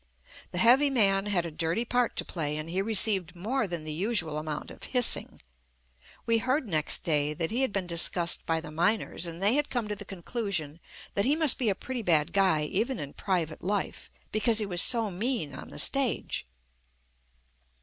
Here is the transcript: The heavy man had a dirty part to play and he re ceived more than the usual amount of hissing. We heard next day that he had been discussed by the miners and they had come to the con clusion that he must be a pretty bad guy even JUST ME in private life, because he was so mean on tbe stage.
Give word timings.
The 0.51 0.57
heavy 0.57 0.89
man 0.89 1.27
had 1.27 1.45
a 1.45 1.51
dirty 1.51 1.85
part 1.85 2.15
to 2.15 2.25
play 2.25 2.57
and 2.57 2.71
he 2.71 2.81
re 2.81 2.95
ceived 2.95 3.35
more 3.35 3.67
than 3.67 3.83
the 3.83 3.93
usual 3.93 4.39
amount 4.39 4.71
of 4.71 4.81
hissing. 4.81 5.43
We 6.25 6.39
heard 6.39 6.67
next 6.67 7.03
day 7.03 7.35
that 7.35 7.51
he 7.51 7.61
had 7.61 7.71
been 7.71 7.85
discussed 7.85 8.43
by 8.47 8.61
the 8.61 8.71
miners 8.71 9.27
and 9.27 9.39
they 9.39 9.53
had 9.53 9.69
come 9.69 9.87
to 9.89 9.95
the 9.95 10.03
con 10.03 10.23
clusion 10.23 10.79
that 11.13 11.25
he 11.25 11.35
must 11.35 11.59
be 11.59 11.69
a 11.69 11.75
pretty 11.75 12.01
bad 12.01 12.33
guy 12.33 12.63
even 12.63 12.97
JUST 12.97 13.05
ME 13.05 13.09
in 13.09 13.13
private 13.13 13.61
life, 13.63 14.09
because 14.31 14.57
he 14.57 14.65
was 14.65 14.81
so 14.81 15.11
mean 15.11 15.53
on 15.53 15.69
tbe 15.69 15.79
stage. 15.79 16.47